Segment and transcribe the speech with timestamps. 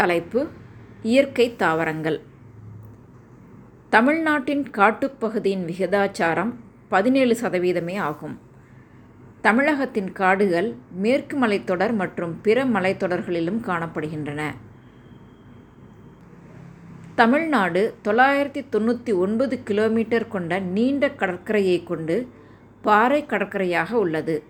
[0.00, 0.46] தலைப்பு
[1.02, 2.20] இயற்கை தாவரங்கள்.
[3.90, 6.52] தமிழ்நாட்டின் காட்டுப்பகுதியின் விகிதாச்சாரம்
[6.88, 8.38] பதினேழு சதவீதமே ஆகும்.
[9.42, 14.42] தமிழகத்தின் காடுகள் மேற்கு மலைத்தொடர் மற்றும் பிற மலைத்தொடர்களிலும் காணப்படுகின்றன.
[17.14, 22.28] தமிழ்நாடு தொள்ளாயிரத்தி தொண்ணூற்றி ஒன்பது கிலோமீட்டர் கொண்ட நீண்ட கடற்கரையை கொண்டு
[22.82, 24.49] பாறை கடற்கரையாக உள்ளது.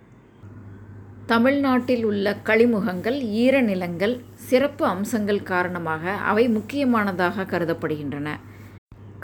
[1.30, 8.28] தமிழ்நாட்டில் உள்ள கழிமுகங்கள் ஈரநிலங்கள் சிறப்பு அம்சங்கள் காரணமாக அவை முக்கியமானதாக கருதப்படுகின்றன.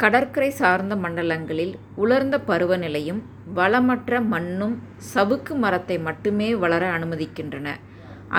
[0.01, 3.21] கடற்கரை சார்ந்த மண்டலங்களில் உலர்ந்த பருவநிலையும்
[3.55, 4.75] வளமற்ற மண்ணும்
[5.15, 7.71] சவுக்கு மரத்தை மட்டுமே வளர அனுமதிக்கின்றன.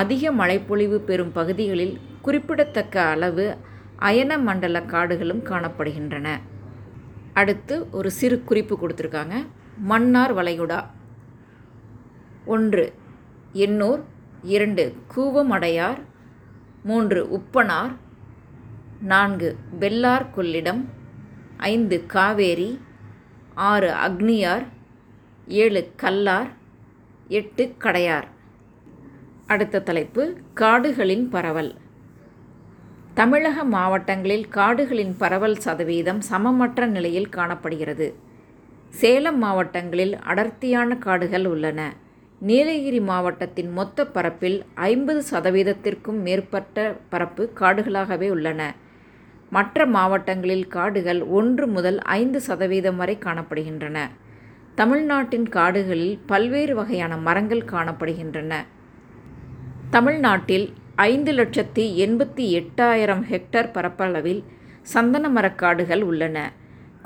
[0.01, 3.47] அதிக மழைப்பொழிவு பெறும் பகுதிகளில் குறிப்பிடத்தக்க அளவு
[4.09, 6.27] அயன மண்டல காடுகளும் காணப்படுகின்றன.
[7.33, 9.35] அடுத்து ஒரு சிறு குறிப்பு கொடுத்துருக்காங்க.
[9.91, 10.79] மன்னார் வளைகுடா.
[12.55, 12.85] ஒன்று
[13.63, 14.01] எண்ணூர்
[14.55, 15.99] இரண்டு கூவமடையார்
[16.83, 17.93] மூன்று உப்பனார்
[19.11, 20.81] நான்கு வெள்ளார் கொள்ளிடம்
[21.71, 22.71] ஐந்து காவேரி
[23.69, 24.65] ஆறு அக்னியார்
[25.61, 26.49] ஏழு கல்லார்
[27.39, 28.27] எட்டு கடையார்.
[29.47, 30.23] அடுத்த தலைப்பு
[30.53, 31.71] காடுகளின் பரவல்.
[33.19, 38.07] தமிழக மாவட்டங்களில் காடுகளின் பரவல் சதவீதம் சமமற்ற நிலையில் காணப்படுகிறது.
[38.99, 41.81] சேலம் மாவட்டங்களில் அடர்த்தியான காடுகள் உள்ளன.
[42.39, 48.75] நீலகிரி மாவட்டத்தின் மொத்த பரப்பில் ஐம்பது சதவீதத்திற்கும் மேற்பட்ட பரப்பு காடுகளாகவே உள்ளன.
[49.49, 53.97] மற்ற மாவட்டங்களில் காடுகள் ஒன்று முதல் ஐந்து சதவீதம் வரை காணப்படுகின்றன.
[54.75, 58.53] தமிழ்நாட்டின் காடுகளில் பல்வேறு வகையான மரங்கள் காணப்படுகின்றன.
[59.89, 64.43] தமிழ்நாட்டில் ஐந்து லட்சத்தி எண்பத்தி எட்டாயிரம் ஹெக்டர் பரப்பளவில்
[64.81, 66.51] சந்தன மரக்காடுகள் உள்ளன.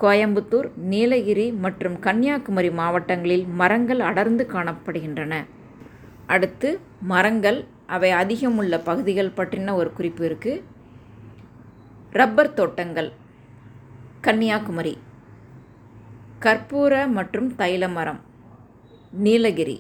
[0.01, 5.33] கோயம்புத்தூர் நீலகிரி மற்றும் கன்னியாகுமரி மாவட்டங்களில் மரங்கள் அடர்ந்து காணப்படுகின்றன.
[6.33, 6.69] அடுத்து
[7.11, 7.59] மரங்கள்
[7.95, 10.63] அவை அதிகம் உள்ள பகுதிகள் பற்றின ஒரு குறிப்பு இருக்குது
[12.19, 13.09] ரப்பர் தோட்டங்கள்
[14.27, 14.93] கன்னியாகுமரி.
[16.45, 18.21] கற்பூர மற்றும் தைல மரம்
[19.25, 19.77] நீலகிரி.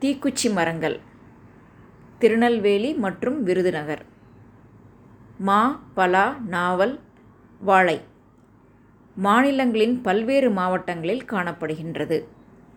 [0.00, 0.96] தீக்குச்சி மரங்கள்
[2.18, 4.04] திருநெல்வேலி மற்றும் விருதுநகர்.
[5.38, 5.60] மா
[5.94, 6.26] பலா
[6.56, 6.96] நாவல்
[7.60, 7.98] வாழை.
[9.16, 12.24] மாநிலங்களின் பல்வேறு மாவட்டங்களில் காணப்படுகின்றது.